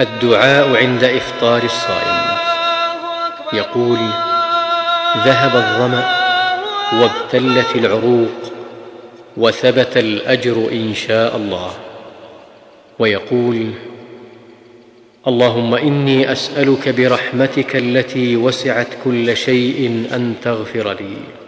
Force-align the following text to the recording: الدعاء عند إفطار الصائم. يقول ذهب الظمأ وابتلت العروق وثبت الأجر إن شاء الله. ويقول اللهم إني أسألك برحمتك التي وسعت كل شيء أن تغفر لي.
الدعاء 0.00 0.76
عند 0.76 1.04
إفطار 1.04 1.62
الصائم. 1.62 2.24
يقول 3.52 3.98
ذهب 5.24 5.56
الظمأ 5.56 6.04
وابتلت 6.92 7.76
العروق 7.76 8.52
وثبت 9.36 9.96
الأجر 9.96 10.68
إن 10.72 10.94
شاء 10.94 11.36
الله. 11.36 11.70
ويقول 12.98 13.70
اللهم 15.26 15.74
إني 15.74 16.32
أسألك 16.32 16.88
برحمتك 16.88 17.76
التي 17.76 18.36
وسعت 18.36 18.88
كل 19.04 19.36
شيء 19.36 20.08
أن 20.12 20.34
تغفر 20.42 20.92
لي. 20.92 21.43